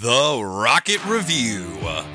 The 0.00 0.42
Rocket 0.42 1.04
Review, 1.04 1.66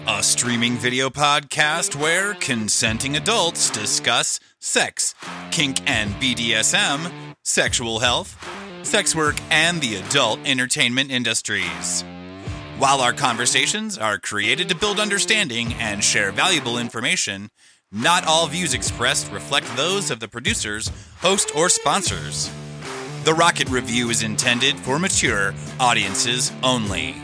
a 0.07 0.21
streaming 0.21 0.73
video 0.73 1.09
podcast 1.09 1.95
where 1.95 2.33
consenting 2.33 3.15
adults 3.15 3.69
discuss 3.69 4.39
sex, 4.59 5.13
kink 5.51 5.79
and 5.89 6.13
BDSM, 6.15 7.11
sexual 7.43 7.99
health, 7.99 8.35
sex 8.83 9.15
work, 9.15 9.37
and 9.49 9.79
the 9.81 9.95
adult 9.95 10.39
entertainment 10.45 11.11
industries. 11.11 12.03
While 12.79 13.01
our 13.01 13.13
conversations 13.13 13.97
are 13.97 14.17
created 14.17 14.67
to 14.69 14.75
build 14.75 14.99
understanding 14.99 15.73
and 15.75 16.03
share 16.03 16.31
valuable 16.31 16.77
information, 16.77 17.49
not 17.91 18.25
all 18.25 18.47
views 18.47 18.73
expressed 18.73 19.31
reflect 19.31 19.67
those 19.77 20.11
of 20.11 20.19
the 20.19 20.27
producers, 20.27 20.91
host, 21.21 21.55
or 21.55 21.69
sponsors. 21.69 22.51
The 23.23 23.33
Rocket 23.33 23.69
Review 23.69 24.09
is 24.09 24.23
intended 24.23 24.77
for 24.79 24.97
mature 24.97 25.53
audiences 25.79 26.51
only. 26.63 27.15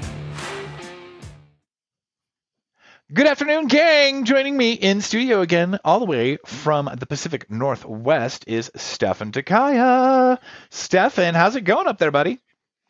Good 3.16 3.28
afternoon, 3.28 3.68
gang. 3.68 4.26
Joining 4.26 4.58
me 4.58 4.74
in 4.74 5.00
studio 5.00 5.40
again, 5.40 5.80
all 5.86 6.00
the 6.00 6.06
way 6.06 6.38
from 6.46 6.90
the 7.00 7.06
Pacific 7.06 7.50
Northwest, 7.50 8.44
is 8.46 8.70
Stephan 8.76 9.32
Takaya. 9.32 10.38
Stephan, 10.70 11.34
how's 11.34 11.56
it 11.56 11.62
going 11.62 11.88
up 11.88 11.98
there, 11.98 12.12
buddy? 12.12 12.42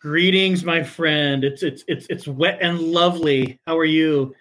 Greetings, 0.01 0.65
my 0.65 0.81
friend. 0.81 1.43
It's 1.43 1.61
it's 1.61 1.83
it's 1.87 2.07
it's 2.09 2.27
wet 2.27 2.57
and 2.59 2.81
lovely. 2.81 3.59
How 3.67 3.77
are 3.77 3.85
you? 3.85 4.33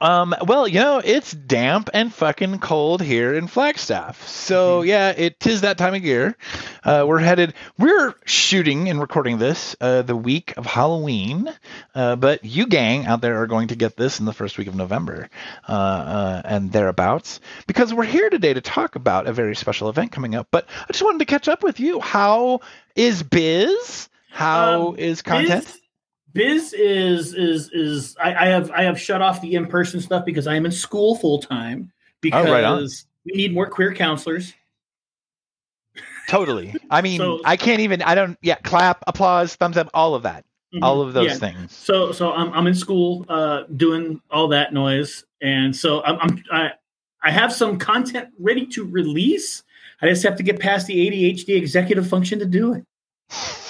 Um, 0.00 0.34
well, 0.46 0.68
you 0.68 0.80
know, 0.80 1.00
it's 1.04 1.32
damp 1.32 1.90
and 1.94 2.12
fucking 2.12 2.58
cold 2.58 3.02
here 3.02 3.34
in 3.34 3.46
Flagstaff. 3.46 4.26
So 4.28 4.80
mm-hmm. 4.80 4.88
yeah, 4.88 5.10
it 5.10 5.46
is 5.46 5.62
that 5.62 5.78
time 5.78 5.94
of 5.94 6.04
year. 6.04 6.36
Uh, 6.84 7.04
we're 7.06 7.18
headed. 7.18 7.54
We're 7.78 8.14
shooting 8.24 8.88
and 8.88 9.00
recording 9.00 9.38
this 9.38 9.76
uh, 9.80 10.02
the 10.02 10.16
week 10.16 10.54
of 10.56 10.66
Halloween, 10.66 11.52
uh, 11.94 12.16
but 12.16 12.44
you 12.44 12.66
gang 12.66 13.06
out 13.06 13.20
there 13.20 13.42
are 13.42 13.46
going 13.46 13.68
to 13.68 13.76
get 13.76 13.96
this 13.96 14.20
in 14.20 14.26
the 14.26 14.32
first 14.32 14.58
week 14.58 14.68
of 14.68 14.74
November 14.74 15.28
uh, 15.68 15.72
uh, 15.72 16.42
and 16.44 16.72
thereabouts 16.72 17.40
because 17.66 17.92
we're 17.94 18.04
here 18.04 18.30
today 18.30 18.54
to 18.54 18.60
talk 18.60 18.96
about 18.96 19.26
a 19.26 19.32
very 19.32 19.56
special 19.56 19.88
event 19.88 20.12
coming 20.12 20.34
up. 20.34 20.48
But 20.50 20.68
I 20.82 20.92
just 20.92 21.02
wanted 21.02 21.18
to 21.18 21.24
catch 21.26 21.48
up 21.48 21.62
with 21.62 21.80
you. 21.80 22.00
How 22.00 22.60
is 22.94 23.22
biz? 23.22 24.08
How 24.30 24.88
um, 24.88 24.98
is 24.98 25.22
content? 25.22 25.64
Biz- 25.64 25.80
Biz 26.36 26.74
is 26.74 27.34
is 27.34 27.70
is 27.72 28.16
I, 28.22 28.34
I, 28.34 28.46
have 28.48 28.70
I 28.70 28.82
have 28.82 29.00
shut 29.00 29.22
off 29.22 29.40
the 29.40 29.54
in 29.54 29.66
person 29.66 30.00
stuff 30.00 30.26
because 30.26 30.46
I 30.46 30.54
am 30.54 30.66
in 30.66 30.72
school 30.72 31.16
full 31.16 31.40
time 31.40 31.90
because 32.20 32.46
oh, 32.46 32.52
right 32.52 32.80
we 33.24 33.32
need 33.32 33.54
more 33.54 33.68
queer 33.68 33.94
counselors. 33.94 34.52
Totally. 36.28 36.74
I 36.90 37.00
mean, 37.00 37.18
so, 37.18 37.40
I 37.44 37.56
can't 37.56 37.80
even. 37.80 38.02
I 38.02 38.14
don't. 38.14 38.38
Yeah, 38.42 38.56
clap, 38.56 39.02
applause, 39.06 39.54
thumbs 39.54 39.78
up, 39.78 39.88
all 39.94 40.14
of 40.14 40.24
that, 40.24 40.44
mm-hmm, 40.74 40.84
all 40.84 41.00
of 41.00 41.14
those 41.14 41.30
yeah. 41.30 41.36
things. 41.36 41.74
So 41.74 42.12
so 42.12 42.32
I'm 42.32 42.52
I'm 42.52 42.66
in 42.66 42.74
school 42.74 43.24
uh, 43.28 43.62
doing 43.76 44.20
all 44.30 44.48
that 44.48 44.74
noise, 44.74 45.24
and 45.40 45.74
so 45.74 46.02
I'm, 46.04 46.18
I'm 46.20 46.44
I 46.52 46.70
I 47.22 47.30
have 47.30 47.52
some 47.52 47.78
content 47.78 48.28
ready 48.38 48.66
to 48.66 48.84
release. 48.84 49.62
I 50.02 50.08
just 50.08 50.22
have 50.24 50.36
to 50.36 50.42
get 50.42 50.60
past 50.60 50.86
the 50.86 50.94
ADHD 51.08 51.56
executive 51.56 52.06
function 52.06 52.38
to 52.40 52.44
do 52.44 52.74
it. 52.74 52.84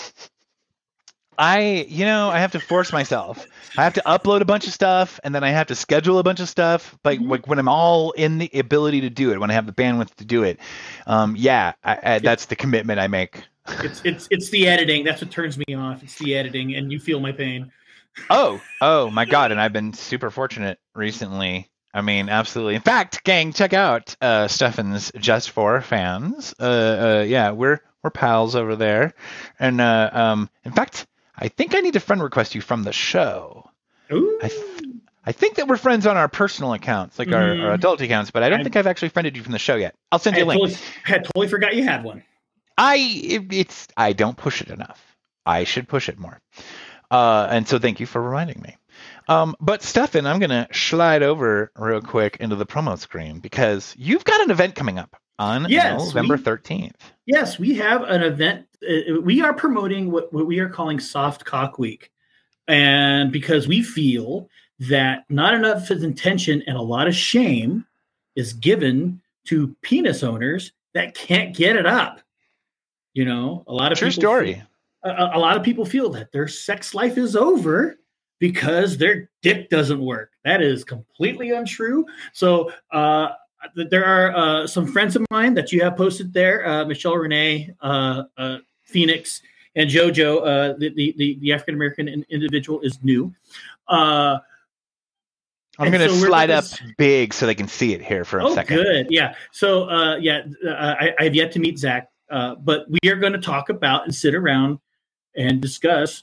I, 1.39 1.87
you 1.89 2.05
know, 2.05 2.31
I 2.31 2.39
have 2.39 2.53
to 2.53 2.61
force 2.61 2.93
myself. 2.93 3.47
I 3.77 3.85
have 3.85 3.95
to 3.95 4.03
upload 4.07 4.41
a 4.41 4.45
bunch 4.45 4.67
of 4.67 4.73
stuff, 4.73 5.21
and 5.23 5.35
then 5.35 5.45
I 5.45 5.51
have 5.51 5.67
to 5.69 5.75
schedule 5.75 6.19
a 6.19 6.23
bunch 6.23 6.41
of 6.41 6.49
stuff. 6.49 6.99
Like, 7.05 7.21
mm-hmm. 7.21 7.31
like 7.31 7.47
when 7.47 7.59
I'm 7.59 7.69
all 7.69 8.13
in 8.13 8.39
the 8.39 8.51
ability 8.55 9.03
to 9.03 9.11
do 9.11 9.33
it, 9.33 9.41
when 9.41 9.51
I 9.51 9.55
have 9.55 9.67
the 9.67 9.73
bandwidth 9.73 10.15
to 10.17 10.25
do 10.25 10.43
it, 10.43 10.59
um, 11.07 11.37
yeah, 11.37 11.73
I, 11.85 11.99
I, 12.03 12.19
that's 12.21 12.47
the 12.47 12.57
commitment 12.57 13.01
I 13.01 13.07
make. 13.07 13.43
It's 13.83 14.01
it's 14.05 14.29
it's 14.31 14.51
the 14.51 14.69
editing. 14.69 15.05
That's 15.05 15.21
what 15.21 15.31
turns 15.31 15.59
me 15.59 15.75
off. 15.75 16.03
It's 16.03 16.17
the 16.19 16.37
editing, 16.37 16.77
and 16.77 16.93
you 16.93 17.01
feel 17.01 17.19
my 17.21 17.33
pain. 17.33 17.73
Oh, 18.31 18.61
oh 18.81 19.11
my 19.11 19.25
god! 19.27 19.51
And 19.51 19.61
I've 19.61 19.73
been 19.73 19.93
super 19.93 20.31
fortunate 20.31 20.79
recently. 20.95 21.69
I 21.93 22.03
mean, 22.03 22.29
absolutely. 22.29 22.75
In 22.75 22.83
fact, 22.83 23.25
gang, 23.25 23.53
check 23.53 23.73
out 23.73 24.15
uh, 24.21 24.49
Stephan's 24.49 25.11
Just 25.19 25.51
for 25.51 25.81
fans. 25.81 26.55
Uh, 26.61 26.63
uh, 27.21 27.25
yeah, 27.27 27.51
we're 27.53 27.81
we're 28.03 28.11
pals 28.11 28.55
over 28.55 28.77
there, 28.77 29.15
and 29.59 29.81
uh, 29.81 30.11
um, 30.13 30.51
in 30.65 30.73
fact 30.73 31.07
I 31.37 31.49
think 31.49 31.75
I 31.75 31.81
need 31.81 31.95
to 31.95 32.01
friend 32.01 32.23
request 32.23 32.55
you 32.55 32.61
from 32.61 32.83
the 32.83 32.93
show. 32.93 33.71
Ooh. 34.13 34.39
I, 34.43 34.49
th- 34.49 34.85
I 35.25 35.33
think 35.33 35.57
that 35.57 35.69
we're 35.69 35.77
friends 35.77 36.07
on 36.07 36.17
our 36.17 36.29
personal 36.29 36.73
accounts, 36.73 37.19
like 37.19 37.29
mm-hmm. 37.29 37.37
our, 37.37 37.49
our, 37.49 37.55
mm-hmm. 37.55 37.75
adult 37.75 38.01
accounts, 38.01 38.31
but 38.31 38.43
I 38.43 38.49
don't 38.49 38.61
I, 38.61 38.63
think 38.63 38.77
I've 38.77 38.87
actually 38.87 39.09
friended 39.09 39.37
you 39.37 39.43
from 39.43 39.53
the 39.53 39.59
show 39.59 39.77
yet. 39.77 39.95
I'll 40.13 40.19
send 40.19 40.37
you 40.37 40.45
a 40.45 40.47
link. 40.47 40.61
Totally, 40.61 40.79
I 41.07 41.19
totally 41.19 41.49
forgot 41.49 41.75
you 41.75 41.83
had 41.83 42.05
one. 42.05 42.23
I 42.79 42.97
it, 42.97 43.53
it's 43.53 43.89
I 43.97 44.13
don't 44.13 44.37
push 44.37 44.61
it 44.61 44.69
enough. 44.69 45.03
I 45.45 45.65
should 45.65 45.89
push 45.89 46.09
it 46.09 46.19
more. 46.19 46.39
Uh, 47.11 47.47
and 47.51 47.67
so 47.67 47.79
thank 47.79 48.01
you 48.01 48.07
for 48.07 48.21
reminding 48.21 48.61
me. 48.61 48.77
Um, 49.29 49.57
but 49.61 49.83
Stephan, 49.83 50.27
I'm 50.27 50.39
gonna 50.39 50.69
slide 50.73 51.23
over 51.23 51.73
real 51.77 52.01
quick 52.01 52.37
into 52.39 52.57
the 52.57 52.67
promo 52.67 52.99
screen 52.99 53.41
because 53.41 53.95
you've 53.99 54.25
got 54.25 54.41
an 54.41 54.51
event 54.51 54.75
coming 54.75 54.99
up 54.99 55.17
on 55.39 55.67
yes, 55.69 55.99
November 55.99 56.39
13th. 56.39 56.95
Yes, 57.27 57.59
we 57.59 57.75
have 57.75 58.03
an 58.03 58.23
event. 58.23 58.67
Uh, 58.83 59.21
we 59.21 59.41
are 59.41 59.53
promoting 59.53 60.11
what, 60.11 60.33
what 60.33 60.47
we 60.47 60.59
are 60.59 60.69
calling 60.69 61.01
Soft 61.01 61.45
Cock 61.45 61.79
Week. 61.79 62.11
And 62.69 63.33
because 63.33 63.69
we 63.69 63.83
feel 63.83 64.49
that 64.79 65.25
not 65.29 65.55
enough 65.55 65.91
attention 65.91 66.63
and 66.67 66.77
a 66.77 66.83
lot 66.83 67.09
of 67.09 67.15
shame 67.15 67.85
is 68.35 68.53
given 68.53 69.21
to 69.47 69.75
penis 69.83 70.23
owners 70.23 70.73
that 70.95 71.15
can't 71.15 71.55
get 71.55 71.77
it 71.77 71.87
up. 71.87 72.21
You 73.15 73.25
know, 73.25 73.65
a 73.67 73.73
lot 73.73 73.93
of 73.93 73.99
true 73.99 74.11
story. 74.11 74.55
Feel, 74.55 74.65
a, 75.05 75.31
a 75.35 75.39
lot 75.39 75.57
of 75.57 75.63
people 75.63 75.87
feel 75.87 76.11
that 76.11 76.33
their 76.33 76.49
sex 76.49 76.95
life 76.95 77.17
is 77.17 77.35
over 77.35 77.97
because 78.39 78.99
their 78.99 79.31
dick 79.43 79.71
doesn't 79.71 80.01
work. 80.01 80.33
That 80.45 80.61
is 80.63 80.85
completely 80.85 81.51
untrue. 81.51 82.05
So, 82.33 82.71
uh, 82.93 83.29
there 83.75 84.05
are 84.05 84.37
uh, 84.37 84.67
some 84.67 84.87
friends 84.87 85.17
of 85.17 85.25
mine 85.31 85.55
that 85.55 85.73
you 85.73 85.83
have 85.83 85.97
posted 85.97 86.33
there 86.33 86.67
uh, 86.67 86.85
Michelle 86.85 87.17
Renee, 87.17 87.75
uh, 87.81 88.25
uh 88.37 88.59
Phoenix, 88.85 89.43
and 89.75 89.91
JoJo. 89.91 90.39
Uh, 90.39 90.75
the, 90.79 90.93
the, 91.17 91.39
the 91.41 91.53
African 91.53 91.75
American 91.75 92.25
individual 92.31 92.81
is 92.81 93.03
new. 93.03 93.33
Uh, 93.89 94.39
I'm 95.79 95.91
going 95.91 96.09
to 96.09 96.15
so 96.15 96.27
slide 96.27 96.51
up 96.51 96.65
big 96.97 97.35
so 97.35 97.45
they 97.45 97.55
can 97.55 97.69
see 97.69 97.93
it 97.93 98.03
here 98.03 98.25
for 98.25 98.39
a 98.39 98.47
oh, 98.47 98.55
second. 98.55 98.77
good. 98.77 99.07
Yeah. 99.11 99.35
So, 99.53 99.91
yeah, 100.17 100.43
I, 100.67 101.13
I, 101.19 101.25
have 101.25 101.35
yet 101.35 101.53
to 101.53 101.59
meet 101.59 101.79
Zach, 101.79 102.09
but 102.31 102.87
we 102.89 103.11
are 103.11 103.17
going 103.17 103.35
to 103.35 103.39
talk 103.39 103.69
about 103.69 104.05
and 104.05 104.15
sit 104.15 104.35
around 104.35 104.79
and 105.37 105.61
discuss 105.61 106.23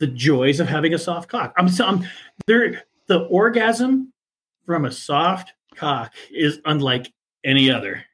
the 0.00 0.06
joys 0.06 0.60
of 0.60 0.68
having 0.68 0.92
a 0.92 0.98
soft 0.98 1.30
cock. 1.30 1.54
I'm, 1.56 1.68
so 1.68 1.86
I'm 1.86 2.06
there. 2.46 2.82
The 3.06 3.20
orgasm 3.20 4.12
from 4.66 4.84
a 4.84 4.92
soft 4.92 5.52
cock 5.76 6.12
is 6.30 6.60
unlike 6.64 7.12
any 7.44 7.70
other. 7.70 8.04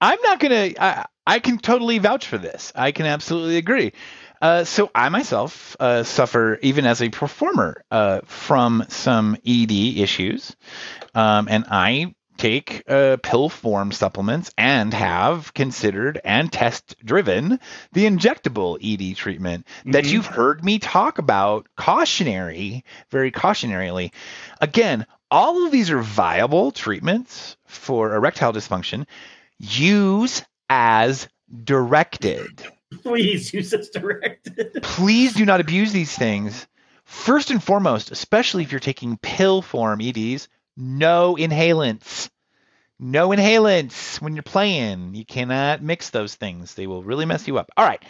I'm 0.00 0.18
not 0.22 0.40
gonna. 0.40 0.72
I, 0.78 1.06
I 1.26 1.38
can 1.40 1.58
totally 1.58 1.98
vouch 1.98 2.26
for 2.26 2.38
this. 2.38 2.72
I 2.74 2.92
can 2.92 3.06
absolutely 3.06 3.56
agree. 3.56 3.92
Uh, 4.40 4.64
so 4.64 4.90
I 4.94 5.08
myself 5.08 5.76
uh, 5.80 6.04
suffer, 6.04 6.58
even 6.62 6.86
as 6.86 7.02
a 7.02 7.08
performer, 7.08 7.82
uh, 7.90 8.20
from 8.24 8.84
some 8.88 9.36
ED 9.44 9.72
issues, 9.72 10.54
um, 11.14 11.48
and 11.50 11.64
I 11.68 12.14
take 12.38 12.84
uh, 12.88 13.16
pill 13.22 13.48
form 13.48 13.90
supplements 13.92 14.52
and 14.56 14.94
have 14.94 15.52
considered 15.52 16.20
and 16.24 16.50
test 16.50 16.94
driven 17.04 17.58
the 17.92 18.06
injectable 18.06 18.78
ED 18.80 19.16
treatment 19.16 19.66
mm-hmm. 19.80 19.90
that 19.90 20.06
you've 20.06 20.26
heard 20.26 20.64
me 20.64 20.78
talk 20.78 21.18
about 21.18 21.66
cautionary, 21.76 22.84
very 23.10 23.32
cautionarily. 23.32 24.12
Again, 24.60 25.04
all 25.30 25.66
of 25.66 25.72
these 25.72 25.90
are 25.90 26.00
viable 26.00 26.70
treatments 26.70 27.56
for 27.66 28.14
erectile 28.14 28.52
dysfunction. 28.52 29.06
Use 29.58 30.42
as 30.70 31.28
directed. 31.64 32.62
Please 33.02 33.52
use 33.52 33.72
as 33.72 33.90
directed. 33.90 34.78
Please 34.82 35.34
do 35.34 35.44
not 35.44 35.60
abuse 35.60 35.92
these 35.92 36.14
things. 36.14 36.66
First 37.04 37.50
and 37.50 37.62
foremost, 37.62 38.10
especially 38.10 38.62
if 38.62 38.72
you're 38.72 38.80
taking 38.80 39.18
pill 39.18 39.62
form 39.62 40.00
EDs, 40.00 40.48
no 40.76 41.36
inhalants. 41.36 42.30
No 42.98 43.28
inhalants 43.28 44.20
when 44.20 44.34
you're 44.34 44.42
playing. 44.42 45.14
You 45.14 45.24
cannot 45.24 45.82
mix 45.82 46.10
those 46.10 46.34
things. 46.34 46.74
They 46.74 46.86
will 46.86 47.02
really 47.02 47.26
mess 47.26 47.46
you 47.46 47.58
up. 47.58 47.70
All 47.76 47.86
right, 47.86 48.02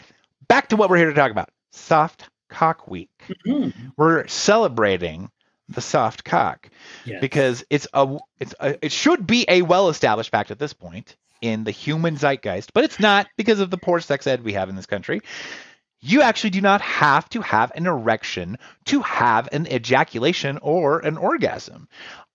back 0.48 0.68
to 0.68 0.76
what 0.76 0.90
we're 0.90 0.96
here 0.96 1.10
to 1.10 1.14
talk 1.14 1.30
about. 1.30 1.50
Soft 1.72 2.28
Cock 2.48 2.88
Week. 2.88 3.10
Mm-hmm. 3.46 3.88
We're 3.96 4.26
celebrating 4.26 5.30
the 5.68 5.80
soft 5.80 6.24
cock 6.24 6.70
yes. 7.04 7.20
because 7.20 7.64
it's 7.68 7.86
a 7.92 8.18
it's 8.40 8.54
a, 8.60 8.84
it 8.84 8.92
should 8.92 9.26
be 9.26 9.44
a 9.48 9.62
well 9.62 9.88
established 9.88 10.30
fact 10.30 10.50
at 10.50 10.58
this 10.58 10.72
point 10.72 11.16
in 11.40 11.64
the 11.64 11.70
human 11.70 12.16
zeitgeist, 12.16 12.72
but 12.72 12.84
it's 12.84 12.98
not 12.98 13.28
because 13.36 13.60
of 13.60 13.70
the 13.70 13.78
poor 13.78 14.00
sex 14.00 14.26
ed 14.26 14.42
we 14.42 14.54
have 14.54 14.68
in 14.68 14.76
this 14.76 14.86
country. 14.86 15.20
You 16.00 16.22
actually 16.22 16.50
do 16.50 16.60
not 16.60 16.80
have 16.80 17.28
to 17.30 17.42
have 17.42 17.72
an 17.74 17.86
erection 17.86 18.58
to 18.86 19.00
have 19.00 19.48
an 19.52 19.66
ejaculation 19.66 20.58
or 20.62 21.00
an 21.00 21.16
orgasm. 21.16 21.88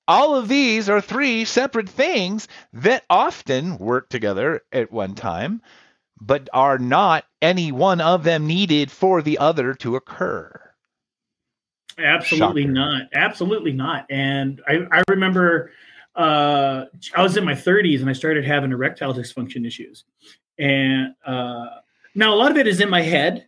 All 0.08 0.36
of 0.36 0.50
these 0.50 0.90
are 0.90 1.00
three 1.00 1.46
separate 1.46 1.90
things 1.90 2.50
that 2.74 3.06
often 3.10 3.78
work 3.78 4.10
together 4.10 4.62
at 4.72 4.92
one 4.92 5.16
time, 5.16 5.62
but 6.20 6.50
are 6.54 6.78
not 6.78 7.26
any 7.42 7.72
one 7.72 8.02
of 8.02 8.24
them 8.24 8.48
needed 8.48 8.92
for 8.92 9.22
the 9.22 9.38
other 9.38 9.74
to 9.76 9.96
occur. 9.96 10.60
Absolutely 11.98 12.64
Shocker. 12.64 12.74
not. 12.74 13.02
Absolutely 13.14 13.72
not. 13.72 14.06
And 14.10 14.62
I, 14.68 14.80
I 14.92 15.04
remember 15.10 15.72
uh, 16.16 16.86
I 17.16 17.24
was 17.24 17.38
in 17.38 17.44
my 17.44 17.54
30s 17.54 18.02
and 18.02 18.10
I 18.10 18.14
started 18.14 18.46
having 18.46 18.72
erectile 18.72 19.14
dysfunction 19.14 19.66
issues. 19.66 20.04
And 20.60 21.16
uh, 21.26 21.68
now 22.16 22.34
a 22.34 22.38
lot 22.38 22.52
of 22.52 22.58
it 22.58 22.68
is 22.68 22.80
in 22.80 22.90
my 22.90 23.02
head, 23.02 23.48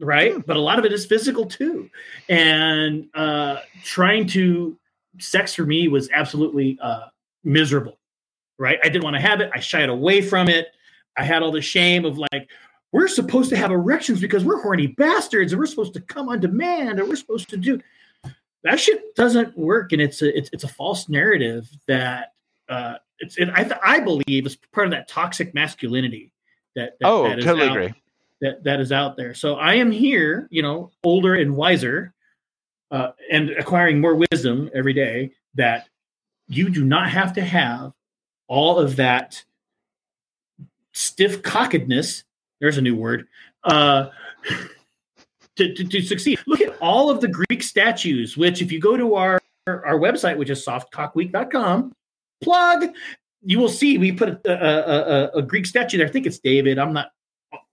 right? 0.00 0.34
Hmm. 0.34 0.40
But 0.46 0.56
a 0.56 0.60
lot 0.60 0.78
of 0.78 0.84
it 0.84 0.92
is 0.92 1.06
physical 1.06 1.46
too. 1.46 1.90
And 2.28 3.08
uh, 3.14 3.58
trying 3.84 4.26
to 4.28 4.78
sex 5.18 5.54
for 5.54 5.64
me 5.64 5.88
was 5.88 6.08
absolutely 6.12 6.78
uh, 6.80 7.06
miserable, 7.44 7.98
right? 8.58 8.78
I 8.82 8.88
didn't 8.88 9.04
want 9.04 9.16
to 9.16 9.22
have 9.22 9.40
it. 9.40 9.50
I 9.54 9.60
shied 9.60 9.88
away 9.88 10.22
from 10.22 10.48
it. 10.48 10.68
I 11.16 11.24
had 11.24 11.42
all 11.42 11.50
the 11.50 11.60
shame 11.60 12.04
of 12.04 12.16
like, 12.16 12.48
we're 12.92 13.08
supposed 13.08 13.50
to 13.50 13.56
have 13.56 13.70
erections 13.70 14.20
because 14.20 14.44
we're 14.44 14.60
horny 14.60 14.86
bastards 14.86 15.52
and 15.52 15.60
we're 15.60 15.66
supposed 15.66 15.94
to 15.94 16.00
come 16.00 16.28
on 16.28 16.40
demand 16.40 16.98
and 16.98 17.08
we're 17.08 17.16
supposed 17.16 17.48
to 17.50 17.56
do 17.56 17.80
that 18.64 18.80
shit 18.80 19.14
doesn't 19.14 19.56
work 19.56 19.92
and 19.92 20.02
it's 20.02 20.22
a 20.22 20.36
it's, 20.36 20.50
it's 20.52 20.64
a 20.64 20.68
false 20.68 21.08
narrative 21.08 21.68
that 21.86 22.32
uh 22.68 22.94
it's 23.18 23.36
it, 23.36 23.48
I, 23.52 23.64
th- 23.64 23.80
I 23.84 24.00
believe 24.00 24.46
is 24.46 24.56
part 24.72 24.86
of 24.86 24.90
that 24.92 25.08
toxic 25.08 25.54
masculinity 25.54 26.32
that, 26.76 26.98
that 27.00 27.06
oh, 27.06 27.28
that 27.28 27.40
totally 27.40 27.68
out, 27.68 27.76
agree. 27.76 27.94
that 28.40 28.64
that 28.64 28.80
is 28.80 28.92
out 28.92 29.16
there 29.16 29.34
so 29.34 29.56
i 29.56 29.74
am 29.74 29.90
here 29.90 30.48
you 30.50 30.62
know 30.62 30.90
older 31.02 31.34
and 31.34 31.56
wiser 31.56 32.14
uh, 32.90 33.10
and 33.30 33.50
acquiring 33.50 34.00
more 34.00 34.14
wisdom 34.30 34.70
every 34.74 34.94
day 34.94 35.30
that 35.54 35.88
you 36.48 36.70
do 36.70 36.84
not 36.84 37.10
have 37.10 37.34
to 37.34 37.42
have 37.42 37.92
all 38.46 38.78
of 38.78 38.96
that 38.96 39.44
stiff 40.94 41.42
cockedness 41.42 42.24
there's 42.60 42.78
a 42.78 42.82
new 42.82 42.96
word. 42.96 43.26
Uh 43.64 44.06
to, 45.58 45.74
to, 45.74 45.84
to 45.84 46.00
succeed. 46.00 46.38
Look 46.46 46.60
at 46.60 46.76
all 46.80 47.10
of 47.10 47.20
the 47.20 47.28
greek 47.28 47.62
statues 47.62 48.36
which 48.36 48.62
if 48.62 48.72
you 48.72 48.80
go 48.80 48.96
to 48.96 49.14
our 49.16 49.40
our 49.66 49.98
website 49.98 50.38
which 50.38 50.48
is 50.48 50.64
softcockweek.com 50.64 51.92
plug 52.42 52.86
you 53.42 53.58
will 53.58 53.68
see 53.68 53.98
we 53.98 54.12
put 54.12 54.28
a, 54.30 54.40
a, 54.46 55.38
a, 55.38 55.38
a 55.38 55.42
greek 55.42 55.66
statue 55.66 55.98
there. 55.98 56.06
I 56.06 56.10
think 56.10 56.26
it's 56.26 56.38
david. 56.38 56.78
I'm 56.78 56.92
not 56.92 57.10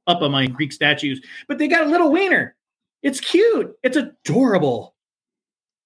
up 0.07 0.21
on 0.21 0.31
my 0.31 0.47
greek 0.47 0.73
statues 0.73 1.21
but 1.47 1.57
they 1.57 1.67
got 1.67 1.85
a 1.85 1.89
little 1.89 2.11
wiener. 2.11 2.55
It's 3.01 3.19
cute. 3.19 3.75
It's 3.83 3.97
adorable. 3.97 4.95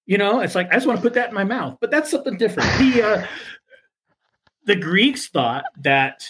You 0.06 0.18
know 0.18 0.40
it's 0.40 0.54
like 0.54 0.70
i 0.70 0.74
just 0.74 0.86
want 0.86 0.98
to 0.98 1.02
put 1.02 1.14
that 1.14 1.28
in 1.28 1.34
my 1.34 1.44
mouth 1.44 1.76
but 1.80 1.90
that's 1.90 2.10
something 2.10 2.36
different. 2.36 2.68
The 2.78 3.02
uh 3.02 3.26
the 4.64 4.76
greeks 4.76 5.28
thought 5.28 5.64
that 5.82 6.24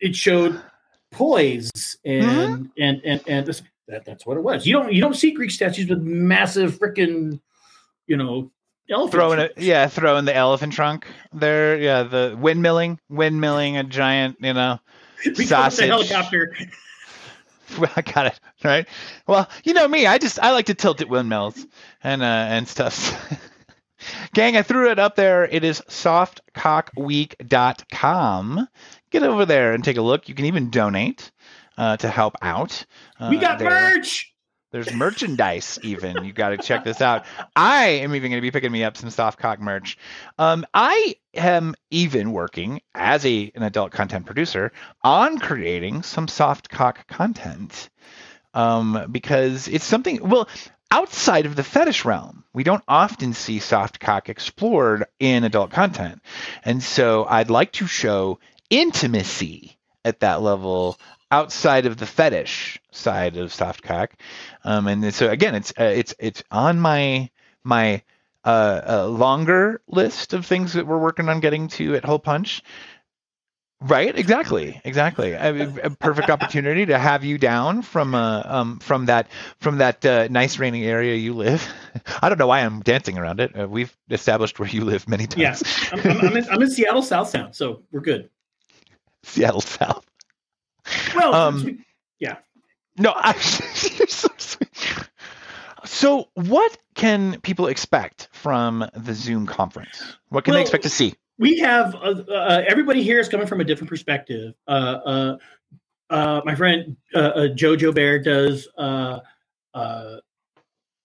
it 0.00 0.16
showed 0.16 0.60
poise 1.12 1.70
and 2.04 2.70
and 2.78 3.00
and 3.04 3.20
and 3.26 3.46
this, 3.46 3.62
that, 3.88 4.04
that's 4.04 4.24
what 4.26 4.36
it 4.36 4.42
was 4.42 4.66
you 4.66 4.72
don't 4.72 4.92
you 4.92 5.00
don't 5.00 5.14
see 5.16 5.30
greek 5.32 5.50
statues 5.50 5.88
with 5.88 6.00
massive 6.02 6.78
freaking 6.78 7.40
you 8.06 8.16
know 8.16 8.50
elephant 8.88 9.12
Throwing 9.12 9.36
trunks. 9.38 9.62
yeah, 9.62 9.86
throwing 9.86 10.24
the 10.24 10.34
elephant 10.34 10.72
trunk 10.72 11.06
there. 11.32 11.78
Yeah, 11.78 12.02
the 12.02 12.36
windmilling, 12.40 12.98
windmilling 13.10 13.78
a 13.78 13.84
giant, 13.84 14.36
you 14.40 14.52
know, 14.52 14.80
We 15.38 15.46
sausage. 15.46 15.86
helicopter 15.86 16.56
I 17.96 18.00
got 18.02 18.26
it 18.26 18.40
right. 18.64 18.88
Well, 19.28 19.48
you 19.62 19.74
know 19.74 19.86
me. 19.86 20.06
I 20.06 20.18
just 20.18 20.40
I 20.40 20.50
like 20.50 20.66
to 20.66 20.74
tilt 20.74 21.00
at 21.00 21.08
windmills 21.08 21.64
and 22.02 22.20
uh, 22.22 22.46
and 22.50 22.66
stuff. 22.66 23.38
Gang, 24.34 24.56
I 24.56 24.62
threw 24.62 24.90
it 24.90 24.98
up 24.98 25.14
there. 25.14 25.44
It 25.46 25.62
is 25.62 25.80
softcockweek.com. 25.88 28.68
Get 29.10 29.22
over 29.22 29.44
there 29.44 29.72
and 29.72 29.82
take 29.82 29.96
a 29.96 30.02
look. 30.02 30.28
You 30.28 30.34
can 30.34 30.46
even 30.46 30.70
donate 30.70 31.30
uh, 31.76 31.96
to 31.98 32.08
help 32.08 32.36
out. 32.42 32.84
Uh, 33.18 33.28
we 33.30 33.38
got 33.38 33.58
there. 33.58 33.70
merch 33.70 34.32
There's 34.70 34.92
merchandise 34.92 35.78
even. 35.82 36.24
You 36.24 36.32
got 36.32 36.50
to 36.50 36.58
check 36.58 36.84
this 36.84 37.00
out. 37.00 37.24
I 37.56 37.86
am 37.86 38.14
even 38.14 38.30
going 38.30 38.40
to 38.40 38.46
be 38.46 38.52
picking 38.52 38.70
me 38.70 38.84
up 38.84 38.96
some 38.96 39.10
soft 39.10 39.38
cock 39.38 39.60
merch. 39.60 39.98
Um, 40.38 40.64
I 40.72 41.16
am 41.34 41.74
even 41.90 42.32
working 42.32 42.80
as 42.94 43.26
a 43.26 43.50
an 43.54 43.62
adult 43.62 43.90
content 43.92 44.26
producer 44.26 44.72
on 45.02 45.38
creating 45.38 46.02
some 46.02 46.28
soft 46.28 46.68
cock 46.68 47.08
content 47.08 47.90
um, 48.54 49.08
because 49.10 49.66
it's 49.68 49.84
something. 49.84 50.28
Well, 50.28 50.48
outside 50.90 51.46
of 51.46 51.56
the 51.56 51.64
fetish 51.64 52.04
realm, 52.04 52.44
we 52.52 52.62
don't 52.62 52.84
often 52.86 53.32
see 53.32 53.58
soft 53.58 54.00
cock 54.00 54.28
explored 54.28 55.04
in 55.18 55.44
adult 55.44 55.70
content, 55.70 56.22
and 56.64 56.82
so 56.82 57.24
I'd 57.28 57.50
like 57.50 57.72
to 57.72 57.86
show 57.86 58.38
intimacy 58.70 59.76
at 60.04 60.20
that 60.20 60.40
level 60.40 60.98
outside 61.30 61.86
of 61.86 61.96
the 61.96 62.06
fetish 62.06 62.80
side 62.90 63.36
of 63.36 63.50
softcock. 63.50 64.10
Um, 64.64 64.86
and 64.86 65.12
so 65.14 65.28
again, 65.28 65.54
it's 65.54 65.72
uh, 65.78 65.84
it's 65.84 66.14
it's 66.18 66.42
on 66.50 66.80
my 66.80 67.30
my 67.62 68.02
uh, 68.44 68.80
uh, 68.86 69.06
longer 69.06 69.80
list 69.86 70.32
of 70.32 70.46
things 70.46 70.72
that 70.72 70.86
we're 70.86 70.98
working 70.98 71.28
on 71.28 71.40
getting 71.40 71.68
to 71.68 71.94
at 71.94 72.04
Hole 72.04 72.18
Punch. 72.18 72.62
Right, 73.82 74.14
exactly, 74.14 74.78
exactly. 74.84 75.32
A, 75.32 75.66
a 75.84 75.90
perfect 75.90 76.28
opportunity 76.28 76.84
to 76.84 76.98
have 76.98 77.24
you 77.24 77.38
down 77.38 77.80
from 77.80 78.14
uh, 78.14 78.42
um, 78.44 78.78
from 78.78 79.06
that 79.06 79.28
from 79.58 79.78
that 79.78 80.04
uh, 80.04 80.28
nice 80.30 80.58
rainy 80.58 80.84
area 80.84 81.14
you 81.14 81.32
live. 81.32 81.66
I 82.22 82.28
don't 82.28 82.36
know 82.36 82.46
why 82.46 82.60
I'm 82.60 82.80
dancing 82.80 83.16
around 83.16 83.40
it. 83.40 83.58
Uh, 83.58 83.66
we've 83.66 83.96
established 84.10 84.58
where 84.58 84.68
you 84.68 84.84
live 84.84 85.08
many 85.08 85.26
Yeah, 85.34 85.52
times. 85.52 85.88
I'm, 85.92 86.00
I'm, 86.00 86.20
I'm, 86.20 86.36
in, 86.36 86.50
I'm 86.50 86.62
in 86.62 86.70
Seattle 86.70 87.02
so 87.02 87.82
we're 87.90 88.00
good. 88.00 88.28
Seattle 89.22 89.60
South. 89.60 90.04
Well, 91.14 91.34
Um, 91.34 91.64
we- 91.64 91.78
No, 92.98 93.12
I, 93.16 93.32
you're 93.96 94.06
so 94.08 94.28
sweet. 94.36 94.68
So, 95.86 96.28
what 96.34 96.76
can 96.94 97.40
people 97.40 97.68
expect 97.68 98.28
from 98.32 98.84
the 98.94 99.14
Zoom 99.14 99.46
conference? 99.46 100.16
What 100.28 100.44
can 100.44 100.52
they 100.54 100.60
expect 100.60 100.82
to 100.82 100.90
see? 100.90 101.14
we 101.38 101.56
have 101.58 101.94
uh, 101.94 102.22
uh, 102.28 102.62
everybody 102.68 103.02
here 103.02 103.18
is 103.18 103.26
coming 103.28 103.46
from 103.46 103.60
a 103.62 103.64
different 103.64 103.88
perspective. 103.88 104.52
Uh, 104.68 104.70
uh, 104.70 105.36
uh, 106.10 106.40
my 106.44 106.54
friend 106.54 106.96
uh, 107.14 107.48
Jojo 107.54 107.94
Bear 107.94 108.18
does 108.18 108.68
uh, 108.76 109.20
uh, 109.72 110.16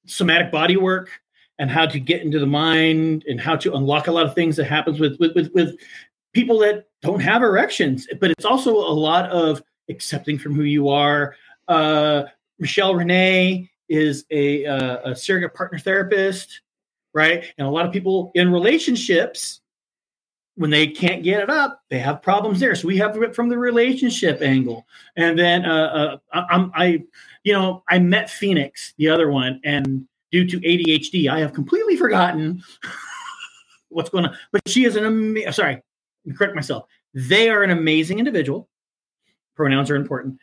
somatic 0.05 0.51
body 0.51 0.75
work 0.75 1.09
and 1.57 1.69
how 1.71 1.85
to 1.85 1.99
get 2.01 2.21
into 2.21 2.39
the 2.39 2.45
mind 2.47 3.23
and 3.27 3.39
how 3.39 3.55
to 3.55 3.73
unlock 3.75 4.07
a 4.07 4.11
lot 4.11 4.25
of 4.25 4.35
things 4.35 4.57
that 4.57 4.65
happens 4.65 4.99
with 4.99 5.17
with 5.19 5.33
with, 5.35 5.51
with 5.53 5.77
people 6.35 6.59
that 6.59 6.85
don't 7.01 7.21
have 7.21 7.41
erections. 7.41 8.07
But 8.19 8.29
it's 8.29 8.45
also 8.45 8.75
a 8.75 8.93
lot 8.93 9.31
of 9.31 9.63
accepting 9.89 10.37
from 10.37 10.53
who 10.53 10.63
you 10.63 10.89
are. 10.89 11.35
Uh, 11.67 12.23
Michelle 12.59 12.93
Renee 12.93 13.71
is 13.89 14.25
a, 14.29 14.65
uh, 14.65 15.11
a 15.11 15.15
surrogate 15.15 15.55
partner 15.55 15.79
therapist, 15.79 16.61
right? 17.13 17.45
And 17.57 17.67
a 17.67 17.71
lot 17.71 17.85
of 17.85 17.93
people 17.93 18.31
in 18.35 18.51
relationships 18.51 19.61
when 20.57 20.69
they 20.69 20.87
can't 20.87 21.23
get 21.23 21.41
it 21.41 21.49
up, 21.49 21.81
they 21.89 21.99
have 21.99 22.21
problems 22.21 22.59
there. 22.59 22.75
So 22.75 22.87
we 22.87 22.97
have 22.97 23.21
it 23.21 23.35
from 23.35 23.49
the 23.49 23.57
relationship 23.57 24.41
angle. 24.41 24.85
And 25.17 25.37
then 25.37 25.65
uh, 25.65 26.17
uh, 26.33 26.41
I, 26.49 26.69
I, 26.73 27.03
you 27.43 27.53
know, 27.53 27.83
I 27.89 27.99
met 27.99 28.29
Phoenix, 28.29 28.93
the 28.97 29.09
other 29.09 29.29
one, 29.29 29.59
and 29.65 30.07
due 30.31 30.47
to 30.47 30.59
ADHD, 30.59 31.29
I 31.29 31.39
have 31.39 31.53
completely 31.53 31.97
forgotten 31.97 32.63
what's 33.89 34.09
going 34.09 34.25
on. 34.25 34.37
But 34.53 34.61
she 34.67 34.85
is 34.85 34.95
an 34.95 35.05
amazing. 35.05 35.51
Sorry, 35.51 35.81
correct 36.33 36.55
myself. 36.55 36.85
They 37.13 37.49
are 37.49 37.63
an 37.63 37.71
amazing 37.71 38.19
individual. 38.19 38.67
Pronouns 39.55 39.89
are 39.89 39.95
important. 39.95 40.39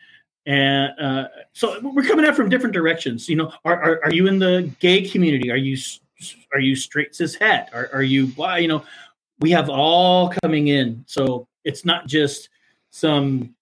And 0.46 0.92
uh, 0.98 1.28
so 1.52 1.78
we're 1.82 2.02
coming 2.02 2.24
at 2.24 2.34
from 2.34 2.48
different 2.48 2.74
directions. 2.74 3.28
You 3.28 3.36
know, 3.36 3.52
are, 3.64 3.80
are, 3.80 4.04
are 4.04 4.12
you 4.12 4.26
in 4.26 4.38
the 4.38 4.70
gay 4.80 5.08
community? 5.08 5.50
Are 5.50 5.56
you 5.56 5.76
are 6.52 6.60
you 6.60 6.76
straight 6.76 7.14
cis 7.14 7.34
het? 7.34 7.68
Are, 7.72 7.90
are 7.92 8.02
you 8.02 8.28
bi? 8.28 8.58
You 8.58 8.68
know, 8.68 8.84
we 9.40 9.50
have 9.50 9.68
all 9.68 10.32
coming 10.42 10.68
in. 10.68 11.04
So 11.06 11.46
it's 11.64 11.84
not 11.84 12.06
just 12.06 12.48
some 12.90 13.54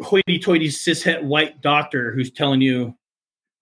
hoity-toity 0.00 0.68
cishet 0.68 1.22
white 1.22 1.60
doctor 1.62 2.12
who's 2.12 2.30
telling 2.30 2.60
you. 2.60 2.94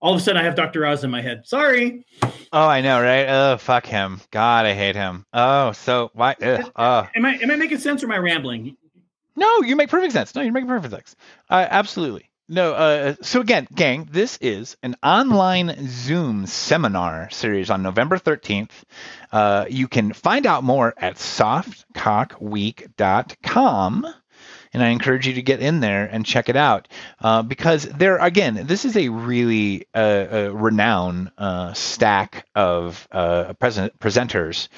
All 0.00 0.14
of 0.14 0.20
a 0.20 0.22
sudden, 0.22 0.40
I 0.40 0.44
have 0.44 0.54
Dr. 0.54 0.86
Oz 0.86 1.02
in 1.02 1.10
my 1.10 1.20
head. 1.20 1.46
Sorry. 1.46 2.06
Oh, 2.52 2.66
I 2.66 2.80
know, 2.80 3.00
right? 3.00 3.26
Oh, 3.28 3.56
fuck 3.58 3.84
him. 3.84 4.20
God, 4.30 4.64
I 4.64 4.72
hate 4.72 4.94
him. 4.94 5.26
Oh, 5.32 5.72
so 5.72 6.10
why? 6.14 6.36
Ugh, 6.40 6.70
oh. 6.76 7.08
Am 7.16 7.26
I 7.26 7.34
am 7.36 7.50
I 7.50 7.56
making 7.56 7.78
sense 7.78 8.02
or 8.02 8.06
am 8.06 8.12
I 8.12 8.18
rambling? 8.18 8.76
No, 9.34 9.62
you 9.62 9.76
make 9.76 9.88
perfect 9.88 10.12
sense. 10.12 10.34
No, 10.34 10.42
you 10.42 10.52
make 10.52 10.66
perfect 10.66 10.92
sense. 10.92 11.16
Uh, 11.50 11.66
absolutely. 11.68 12.30
No. 12.48 12.74
Uh, 12.74 13.14
so 13.22 13.40
again, 13.40 13.66
gang, 13.74 14.08
this 14.10 14.38
is 14.40 14.76
an 14.82 14.96
online 15.02 15.74
Zoom 15.88 16.46
seminar 16.46 17.28
series 17.30 17.70
on 17.70 17.82
November 17.82 18.18
13th. 18.18 18.70
Uh, 19.30 19.66
you 19.68 19.88
can 19.88 20.12
find 20.12 20.46
out 20.46 20.64
more 20.64 20.94
at 20.98 21.16
softcockweek.com. 21.16 24.06
and 24.72 24.82
I 24.82 24.88
encourage 24.88 25.26
you 25.26 25.34
to 25.34 25.42
get 25.42 25.60
in 25.60 25.80
there 25.80 26.04
and 26.04 26.24
check 26.24 26.48
it 26.48 26.56
out 26.56 26.88
uh, 27.20 27.42
because 27.42 27.84
there 27.84 28.18
again, 28.18 28.66
this 28.66 28.84
is 28.84 28.96
a 28.96 29.08
really 29.08 29.86
uh, 29.94 30.26
a 30.30 30.50
renowned 30.50 31.30
uh, 31.38 31.72
stack 31.72 32.46
of 32.54 33.06
uh, 33.12 33.54
present 33.54 33.98
presenters 33.98 34.68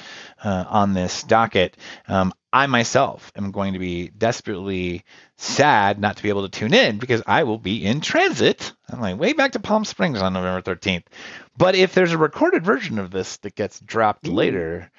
uh, 0.42 0.64
on 0.68 0.94
this 0.94 1.23
docket. 1.23 1.76
Um, 2.09 2.32
I 2.52 2.66
myself 2.66 3.30
am 3.37 3.52
going 3.52 3.75
to 3.75 3.78
be 3.78 4.09
desperately 4.09 5.04
sad 5.37 6.00
not 6.00 6.16
to 6.16 6.23
be 6.23 6.30
able 6.30 6.49
to 6.49 6.59
tune 6.59 6.75
in 6.75 6.99
because 6.99 7.23
I 7.26 7.44
will 7.44 7.59
be 7.59 7.85
in 7.85 8.00
transit. 8.00 8.73
I'm 8.88 9.00
like 9.00 9.18
way 9.18 9.32
back 9.35 9.52
to 9.52 9.61
Palm 9.61 9.85
Springs 9.85 10.20
on 10.20 10.32
November 10.32 10.75
13th. 10.75 11.04
But 11.56 11.76
if 11.76 11.94
there's 11.94 12.12
a 12.12 12.18
recorded 12.18 12.64
version 12.64 12.99
of 12.99 13.11
this 13.11 13.37
that 13.38 13.54
gets 13.54 13.78
dropped 13.78 14.26
later, 14.26 14.90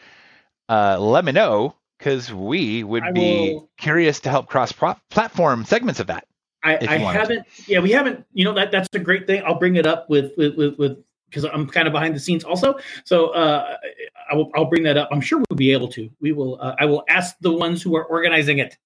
uh, 0.70 0.98
let 1.00 1.26
me 1.26 1.34
know 1.34 1.76
because 2.02 2.34
we 2.34 2.84
would 2.84 3.04
I 3.04 3.12
be 3.12 3.54
will, 3.54 3.70
curious 3.78 4.20
to 4.22 4.30
help 4.30 4.48
cross 4.48 4.72
platform 4.72 5.66
segments 5.66 6.00
of 6.00 6.08
that. 6.08 6.26
I, 6.64 6.78
I 6.78 6.98
haven't. 6.98 7.46
Yeah, 7.68 7.80
we 7.80 7.92
haven't. 7.92 8.26
You 8.34 8.46
know 8.46 8.54
that 8.56 8.72
that's 8.72 8.90
a 8.94 9.00
great 9.00 9.28
thing. 9.28 9.44
I'll 9.46 9.60
bring 9.60 9.76
it 9.76 9.86
up 9.86 10.10
with 10.10 10.32
with 10.36 10.56
with, 10.56 10.78
with 10.80 11.04
because 11.30 11.46
I'm 11.46 11.68
kind 11.68 11.88
of 11.88 11.94
behind 11.94 12.16
the 12.16 12.20
scenes 12.20 12.44
also. 12.44 12.76
So 13.06 13.28
uh, 13.30 13.78
I 14.30 14.36
will, 14.36 14.52
I'll 14.56 14.66
bring 14.66 14.84
that 14.84 14.98
up. 14.98 15.10
I'm 15.12 15.22
sure 15.22 15.44
we'll 15.50 15.58
be 15.58 15.72
able 15.72 15.88
to. 15.90 16.10
We 16.20 16.32
will. 16.32 16.60
Uh, 16.60 16.76
I 16.80 16.86
will 16.86 17.04
ask 17.08 17.36
the 17.42 17.52
ones 17.52 17.84
who 17.84 17.96
are 17.96 18.04
organizing 18.04 18.58
it 18.58 18.78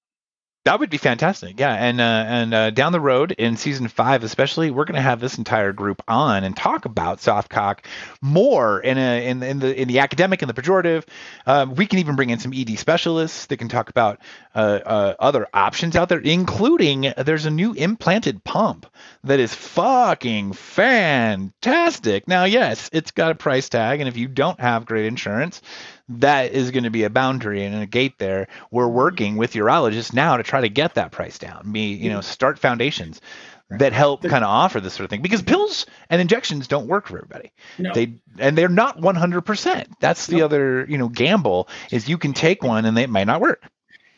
that 0.65 0.79
would 0.79 0.89
be 0.89 0.98
fantastic. 0.98 1.60
Yeah, 1.60 1.74
and 1.74 2.01
uh, 2.01 2.25
and 2.27 2.53
uh, 2.53 2.69
down 2.72 2.91
the 2.91 3.00
road 3.00 3.31
in 3.34 3.55
season 3.55 3.88
five, 3.88 4.24
especially, 4.24 4.72
we're 4.72 4.86
going 4.86 4.95
to 4.95 5.01
have 5.01 5.19
this 5.19 5.38
entire 5.38 5.72
group 5.72 6.01
on 6.07 6.43
and 6.43 6.57
talk 6.57 6.86
about 6.86 7.19
softcock 7.19 7.86
more 8.19 8.79
in 8.79 8.98
a 8.98 9.27
in, 9.27 9.43
in 9.43 9.60
the 9.60 9.79
in 9.79 9.88
the 9.88 10.00
academic 10.00 10.41
and 10.41 10.50
the 10.50 10.60
pejorative. 10.60 11.05
Um, 11.45 11.75
we 11.75 11.86
can 11.86 12.00
even 12.00 12.15
bring 12.15 12.31
in 12.31 12.39
some 12.39 12.51
ED 12.51 12.79
specialists 12.79 13.45
that 13.45 13.57
can 13.57 13.69
talk 13.69 13.91
about 13.91 14.19
uh, 14.55 14.79
uh, 14.84 15.13
other 15.19 15.48
options 15.53 15.95
out 15.95 16.10
there, 16.10 16.19
including 16.19 17.13
there's 17.15 17.45
a 17.45 17.51
new 17.51 17.74
implanted 17.74 18.43
pump 18.43 18.88
that 19.24 19.39
is 19.39 19.53
fucking 19.53 20.53
fantastic. 20.53 22.27
Now, 22.27 22.45
yes, 22.45 22.89
it's 22.91 23.12
got 23.12 23.31
a 23.31 23.36
price 23.36 23.69
tag, 23.69 24.00
and 24.00 24.10
if 24.10 24.17
you 24.17 24.27
don't 24.27 24.60
have 24.60 24.88
great 24.88 25.05
insurance, 25.05 25.62
that 26.07 26.51
is 26.51 26.71
going 26.71 26.83
to 26.83 26.89
be 26.89 27.03
a 27.03 27.09
boundary 27.09 27.63
and 27.63 27.81
a 27.81 27.85
gate 27.85 28.19
there. 28.19 28.47
We're 28.71 28.88
working 28.88 29.38
with 29.38 29.53
urologists 29.53 30.13
now 30.13 30.38
to 30.38 30.43
try 30.43 30.62
to 30.62 30.69
get 30.69 30.95
that 30.95 31.12
price 31.12 31.38
down. 31.38 31.71
Be 31.71 31.93
you 31.93 32.09
know 32.09 32.21
start 32.21 32.59
foundations 32.59 33.21
that 33.69 33.93
help 33.93 34.21
kind 34.21 34.43
of 34.43 34.50
offer 34.50 34.79
this 34.79 34.93
sort 34.93 35.05
of 35.05 35.09
thing 35.09 35.21
because 35.21 35.41
pills 35.41 35.85
and 36.09 36.21
injections 36.21 36.67
don't 36.67 36.88
work 36.88 37.07
for 37.07 37.17
everybody. 37.17 37.51
No. 37.79 37.93
They 37.93 38.13
and 38.38 38.57
they're 38.57 38.69
not 38.69 39.00
100%. 39.00 39.88
That's 40.00 40.27
the 40.27 40.38
no. 40.38 40.45
other, 40.45 40.85
you 40.88 40.97
know, 40.97 41.09
gamble 41.09 41.67
is 41.91 42.07
you 42.07 42.17
can 42.17 42.33
take 42.33 42.63
one 42.63 42.85
and 42.85 42.95
they 42.95 43.07
might 43.07 43.25
not 43.25 43.41
work. 43.41 43.63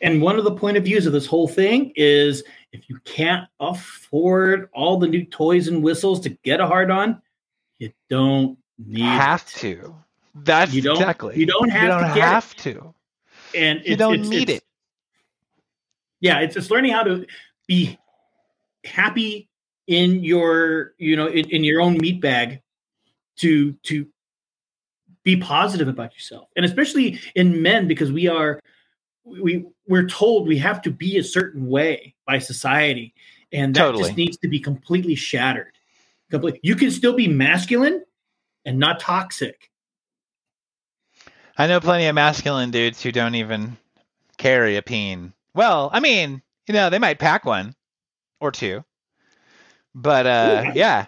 And 0.02 0.22
one 0.22 0.38
of 0.38 0.44
the 0.44 0.54
point 0.54 0.76
of 0.76 0.84
views 0.84 1.06
of 1.06 1.12
this 1.12 1.26
whole 1.26 1.48
thing 1.48 1.92
is 1.96 2.44
if 2.72 2.88
you 2.88 2.98
can't 3.04 3.48
afford 3.58 4.68
all 4.72 4.98
the 4.98 5.08
new 5.08 5.24
toys 5.24 5.66
and 5.66 5.82
whistles 5.82 6.20
to 6.20 6.28
get 6.28 6.60
a 6.60 6.66
hard 6.66 6.90
on, 6.90 7.20
you 7.78 7.92
don't 8.10 8.58
need 8.78 9.02
have 9.02 9.42
it. 9.42 9.58
to. 9.60 9.96
That's 10.34 10.72
you 10.72 10.82
don't, 10.82 10.96
exactly. 10.96 11.36
You 11.36 11.46
don't 11.46 11.68
have 11.70 11.82
you 11.82 11.88
don't 11.88 12.00
to. 12.00 12.20
have 12.20 12.54
it. 12.56 12.62
to. 12.62 12.94
And 13.54 13.82
you 13.84 13.96
don't 13.96 14.20
it's, 14.20 14.28
need 14.28 14.50
it's, 14.50 14.58
it. 14.58 14.64
Yeah, 16.20 16.40
it's 16.40 16.54
just 16.54 16.70
learning 16.70 16.92
how 16.92 17.04
to 17.04 17.26
be 17.66 17.98
happy 18.84 19.48
in 19.86 20.22
your, 20.22 20.94
you 20.98 21.16
know, 21.16 21.26
in, 21.26 21.48
in 21.50 21.64
your 21.64 21.80
own 21.80 21.96
meat 21.98 22.20
bag 22.20 22.60
to 23.36 23.72
to 23.84 24.06
be 25.22 25.36
positive 25.36 25.88
about 25.88 26.14
yourself. 26.14 26.48
And 26.56 26.64
especially 26.64 27.20
in 27.34 27.62
men, 27.62 27.88
because 27.88 28.12
we 28.12 28.28
are 28.28 28.60
we 29.24 29.64
we're 29.86 30.06
told 30.06 30.46
we 30.46 30.58
have 30.58 30.82
to 30.82 30.90
be 30.90 31.18
a 31.18 31.24
certain 31.24 31.66
way 31.66 32.14
by 32.26 32.38
society. 32.38 33.14
And 33.52 33.74
that 33.74 33.82
totally. 33.82 34.04
just 34.04 34.16
needs 34.16 34.36
to 34.38 34.48
be 34.48 34.60
completely 34.60 35.14
shattered. 35.14 35.72
Completely. 36.30 36.60
You 36.62 36.76
can 36.76 36.90
still 36.90 37.14
be 37.14 37.28
masculine 37.28 38.04
and 38.66 38.78
not 38.78 39.00
toxic 39.00 39.70
I 41.58 41.66
know 41.66 41.80
plenty 41.80 42.06
of 42.06 42.14
masculine 42.14 42.70
dudes 42.70 43.02
who 43.02 43.10
don't 43.10 43.34
even 43.34 43.76
carry 44.36 44.76
a 44.76 44.82
peen. 44.82 45.32
Well, 45.54 45.90
I 45.92 45.98
mean, 45.98 46.40
you 46.68 46.74
know, 46.74 46.88
they 46.88 47.00
might 47.00 47.18
pack 47.18 47.44
one 47.44 47.74
or 48.40 48.52
two, 48.52 48.84
but 49.92 50.24
uh, 50.24 50.64
Ooh, 50.66 50.72
yeah, 50.74 51.06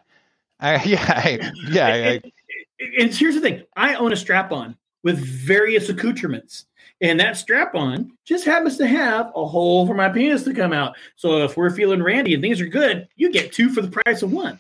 I, 0.59 0.83
yeah, 0.85 1.05
I, 1.09 1.53
yeah. 1.71 1.87
And, 1.87 2.25
I, 2.25 2.85
and 2.99 3.15
here's 3.15 3.37
the 3.37 3.41
thing: 3.41 3.63
I 3.77 3.95
own 3.95 4.13
a 4.13 4.17
strap-on 4.17 4.77
with 5.05 5.19
various 5.21 5.89
accoutrements, 5.89 6.67
and 7.01 7.21
that 7.21 7.37
strap-on 7.37 8.11
just 8.25 8.45
happens 8.45 8.77
to 8.79 8.89
have 8.89 9.31
a 9.37 9.47
hole 9.47 9.87
for 9.87 9.95
my 9.95 10.09
penis 10.09 10.43
to 10.45 10.55
come 10.55 10.73
out. 10.73 10.97
So 11.15 11.45
if 11.45 11.57
we're 11.57 11.71
feeling 11.71 12.03
randy 12.03 12.35
and 12.35 12.43
things 12.43 12.61
are 12.61 12.67
good, 12.67 13.09
you 13.15 13.31
get 13.31 13.53
two 13.53 13.71
for 13.71 13.83
the 13.83 14.03
price 14.03 14.23
of 14.23 14.33
one. 14.33 14.59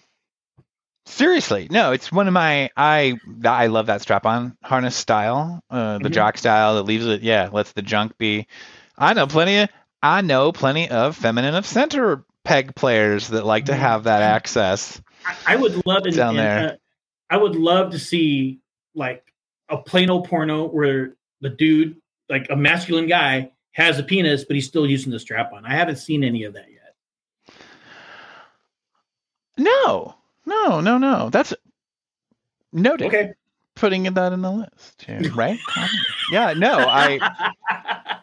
Seriously, 1.11 1.67
no, 1.71 1.93
it's 1.93 2.11
one 2.11 2.29
of 2.29 2.33
my 2.33 2.71
I 2.77 3.19
I 3.45 3.67
love 3.67 3.87
that 3.87 4.01
strap-on 4.01 4.57
harness 4.63 4.97
style, 4.97 5.63
uh, 5.69 5.99
the 5.99 6.05
mm-hmm. 6.05 6.13
jock 6.13 6.39
style 6.39 6.77
that 6.77 6.85
leaves 6.85 7.07
it. 7.07 7.23
Yeah, 7.23 7.51
lets 7.53 7.73
the 7.73 7.83
junk 7.83 8.17
be. 8.17 8.47
I 8.97 9.13
know 9.13 9.27
plenty 9.27 9.59
of 9.59 9.69
I 10.03 10.21
know 10.23 10.53
plenty 10.53 10.89
of 10.89 11.17
feminine 11.17 11.55
of 11.55 11.67
center 11.67 12.25
peg 12.45 12.75
players 12.75 13.29
that 13.29 13.45
like 13.45 13.67
to 13.67 13.73
mm-hmm. 13.73 13.81
have 13.81 14.05
that 14.05 14.23
access. 14.23 15.03
I, 15.27 15.37
I 15.49 15.57
would 15.57 15.85
love 15.85 16.07
it 16.07 16.15
down 16.15 16.37
there. 16.37 16.73
Uh, 16.73 16.77
I 17.29 17.37
would 17.37 17.57
love 17.57 17.91
to 17.91 17.99
see 17.99 18.61
like 18.95 19.25
a 19.69 19.79
plain 19.79 20.11
old 20.11 20.29
porno 20.29 20.67
where 20.67 21.17
the 21.41 21.51
dude, 21.51 21.97
like 22.29 22.47
a 22.51 22.57
masculine 22.57 23.09
guy, 23.09 23.51
has 23.73 23.99
a 23.99 24.03
penis, 24.03 24.45
but 24.45 24.55
he's 24.55 24.67
still 24.67 24.87
using 24.87 25.13
the 25.13 25.19
strap 25.21 25.53
on. 25.53 25.65
I 25.65 25.75
haven't 25.75 25.97
seen 25.97 26.25
any 26.25 26.45
of 26.45 26.55
that 26.55 26.67
yet. 26.71 27.55
No, 29.59 30.15
no, 30.47 30.81
no, 30.81 30.99
no. 30.99 31.31
That's 31.31 31.55
noted. 32.73 33.09
Okay. 33.09 33.33
Putting 33.77 34.03
that 34.03 34.33
in 34.33 34.43
the 34.43 34.51
list, 34.51 35.07
right? 35.35 35.59
yeah, 36.31 36.53
no, 36.55 36.79
I. 36.79 37.19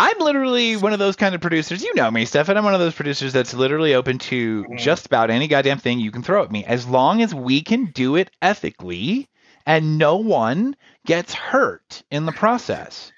I'm 0.00 0.18
literally 0.20 0.76
one 0.76 0.92
of 0.92 1.00
those 1.00 1.16
kind 1.16 1.34
of 1.34 1.40
producers. 1.40 1.82
You 1.82 1.92
know 1.94 2.08
me, 2.10 2.24
Stephan. 2.24 2.56
I'm 2.56 2.64
one 2.64 2.74
of 2.74 2.80
those 2.80 2.94
producers 2.94 3.32
that's 3.32 3.52
literally 3.52 3.94
open 3.94 4.18
to 4.18 4.62
mm-hmm. 4.62 4.76
just 4.76 5.06
about 5.06 5.30
any 5.30 5.48
goddamn 5.48 5.78
thing 5.78 5.98
you 5.98 6.12
can 6.12 6.22
throw 6.22 6.44
at 6.44 6.52
me, 6.52 6.64
as 6.64 6.86
long 6.86 7.20
as 7.20 7.34
we 7.34 7.62
can 7.62 7.86
do 7.86 8.14
it 8.14 8.30
ethically 8.40 9.28
and 9.68 9.98
no 9.98 10.16
one 10.16 10.74
gets 11.04 11.34
hurt 11.34 12.02
in 12.10 12.24
the 12.26 12.32
process, 12.32 13.12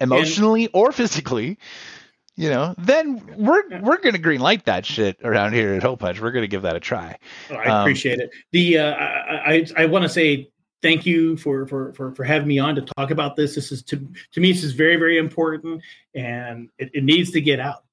emotionally 0.00 0.64
and, 0.64 0.70
or 0.74 0.90
physically 0.90 1.58
you 2.36 2.50
know, 2.50 2.74
then 2.78 3.22
we're 3.36 3.62
we're 3.80 3.98
gonna 3.98 4.18
green 4.18 4.40
light 4.40 4.64
that 4.64 4.84
shit 4.84 5.18
around 5.22 5.52
here 5.52 5.74
at 5.74 5.82
Hole 5.82 5.96
Punch. 5.96 6.20
We're 6.20 6.32
gonna 6.32 6.48
give 6.48 6.62
that 6.62 6.74
a 6.74 6.80
try. 6.80 7.16
Oh, 7.50 7.54
I 7.54 7.66
um, 7.66 7.80
appreciate 7.82 8.18
it. 8.18 8.30
The 8.52 8.78
uh, 8.78 8.94
I 8.94 9.54
I, 9.54 9.66
I 9.76 9.86
want 9.86 10.02
to 10.02 10.08
say 10.08 10.50
thank 10.82 11.06
you 11.06 11.36
for, 11.36 11.66
for 11.66 11.92
for 11.92 12.14
for 12.14 12.24
having 12.24 12.48
me 12.48 12.58
on 12.58 12.74
to 12.74 12.82
talk 12.82 13.10
about 13.10 13.36
this. 13.36 13.54
This 13.54 13.70
is 13.70 13.82
to 13.84 14.08
to 14.32 14.40
me 14.40 14.52
this 14.52 14.64
is 14.64 14.72
very 14.72 14.96
very 14.96 15.16
important 15.18 15.82
and 16.14 16.68
it, 16.78 16.90
it 16.92 17.04
needs 17.04 17.30
to 17.32 17.40
get 17.40 17.60
out. 17.60 17.84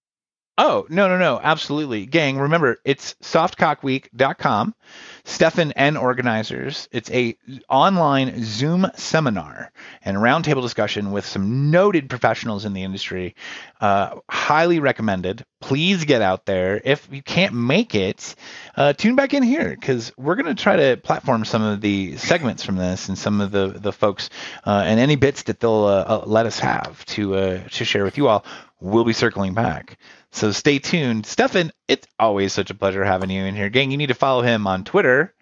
Oh, 0.58 0.86
no, 0.89 1.08
no, 1.08 1.17
no. 1.17 1.39
Absolutely. 1.41 2.05
Gang, 2.05 2.38
remember, 2.38 2.77
it's 2.84 3.15
softcockweek.com. 3.24 4.75
Stephan 5.24 5.72
and 5.74 5.98
organizers. 5.98 6.89
It's 6.91 7.10
a 7.10 7.36
online 7.70 8.43
Zoom 8.43 8.88
seminar 8.96 9.72
and 10.03 10.17
roundtable 10.17 10.62
discussion 10.62 11.12
with 11.12 11.25
some 11.25 11.72
noted 11.72 12.10
professionals 12.10 12.65
in 12.65 12.74
the 12.74 12.84
industry. 12.84 13.36
Uh, 13.79 14.20
highly 14.29 14.79
recommended. 14.79 15.46
Please 15.62 16.05
get 16.05 16.22
out 16.22 16.46
there. 16.46 16.81
If 16.84 17.08
you 17.12 17.24
can't 17.24 17.53
make 17.53 17.96
it, 17.96 18.36
uh, 18.75 18.93
tune 18.93 19.15
back 19.15 19.34
in 19.34 19.43
here 19.43 19.70
because 19.70 20.12
we're 20.17 20.36
going 20.36 20.53
to 20.53 20.62
try 20.62 20.75
to 20.75 20.98
platform 20.98 21.46
some 21.46 21.62
of 21.62 21.81
the 21.81 22.17
segments 22.17 22.63
from 22.63 22.75
this 22.75 23.08
and 23.10 23.17
some 23.17 23.41
of 23.41 23.51
the 23.51 23.67
the 23.67 23.93
folks 23.93 24.29
uh, 24.65 24.84
and 24.86 25.00
any 25.00 25.15
bits 25.15 25.43
that 25.43 25.60
they'll 25.60 25.86
uh, 25.86 26.03
uh, 26.08 26.24
let 26.25 26.46
us 26.46 26.60
have 26.60 27.05
to 27.05 27.36
uh, 27.36 27.67
to 27.70 27.86
share 27.86 28.03
with 28.03 28.17
you 28.17 28.27
all. 28.27 28.43
We'll 28.79 29.05
be 29.05 29.13
circling 29.13 29.53
back. 29.53 29.98
So 30.31 30.51
stay 30.51 30.79
tuned. 30.79 31.25
Stephan, 31.25 31.71
it's 31.88 32.07
always 32.17 32.53
such 32.53 32.69
a 32.69 32.75
pleasure 32.75 33.03
having 33.03 33.29
you 33.29 33.43
in 33.43 33.55
here. 33.55 33.69
Gang, 33.69 33.91
you 33.91 33.97
need 33.97 34.07
to 34.07 34.13
follow 34.13 34.41
him 34.41 34.65
on 34.65 34.83
Twitter 34.83 35.33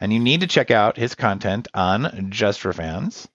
and 0.00 0.12
you 0.12 0.20
need 0.20 0.40
to 0.40 0.46
check 0.46 0.70
out 0.70 0.96
his 0.96 1.14
content 1.14 1.68
on 1.74 2.30
Just 2.30 2.60
for 2.60 2.72
Fans. 2.72 3.28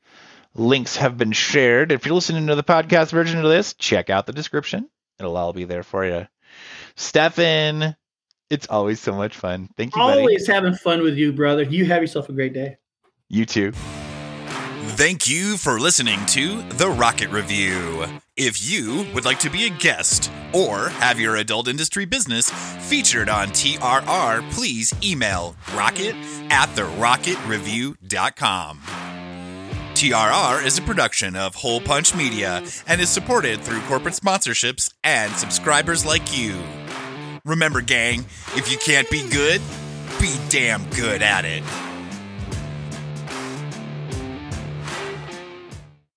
Links 0.55 0.97
have 0.97 1.17
been 1.17 1.31
shared. 1.31 1.91
If 1.91 2.05
you're 2.05 2.15
listening 2.15 2.47
to 2.47 2.55
the 2.55 2.63
podcast 2.63 3.11
version 3.11 3.39
of 3.39 3.49
this, 3.49 3.73
check 3.73 4.09
out 4.09 4.25
the 4.25 4.33
description. 4.33 4.89
It'll 5.19 5.37
all 5.37 5.53
be 5.53 5.65
there 5.65 5.83
for 5.83 6.05
you. 6.05 6.27
Stephan, 6.95 7.95
it's 8.49 8.67
always 8.67 8.99
so 8.99 9.13
much 9.13 9.35
fun. 9.35 9.69
Thank 9.77 9.95
you. 9.95 10.01
Always 10.01 10.47
buddy. 10.47 10.53
having 10.53 10.75
fun 10.75 11.03
with 11.03 11.17
you, 11.17 11.31
brother. 11.31 11.63
You 11.63 11.85
have 11.85 12.01
yourself 12.01 12.29
a 12.29 12.33
great 12.33 12.53
day. 12.53 12.77
You 13.29 13.45
too. 13.45 13.71
Thank 14.83 15.29
you 15.29 15.57
for 15.57 15.79
listening 15.79 16.25
to 16.27 16.63
The 16.63 16.89
Rocket 16.89 17.29
Review. 17.29 18.05
If 18.35 18.67
you 18.67 19.05
would 19.13 19.25
like 19.25 19.37
to 19.39 19.49
be 19.49 19.65
a 19.65 19.69
guest 19.69 20.31
or 20.53 20.89
have 20.89 21.19
your 21.19 21.35
adult 21.35 21.67
industry 21.67 22.05
business 22.05 22.49
featured 22.49 23.29
on 23.29 23.49
TRR, 23.49 24.49
please 24.51 24.95
email 25.03 25.55
rocket 25.75 26.15
at 26.49 26.67
therocketreview.com. 26.69 28.79
TRR 29.93 30.65
is 30.65 30.79
a 30.79 30.81
production 30.81 31.35
of 31.35 31.53
Hole 31.53 31.81
Punch 31.81 32.15
Media 32.15 32.63
and 32.87 32.99
is 32.99 33.09
supported 33.09 33.61
through 33.61 33.81
corporate 33.81 34.15
sponsorships 34.15 34.91
and 35.03 35.31
subscribers 35.33 36.07
like 36.07 36.35
you. 36.35 36.59
Remember, 37.45 37.81
gang, 37.81 38.21
if 38.55 38.71
you 38.71 38.79
can't 38.79 39.09
be 39.11 39.29
good, 39.29 39.61
be 40.19 40.35
damn 40.49 40.89
good 40.89 41.21
at 41.21 41.45
it. 41.45 41.61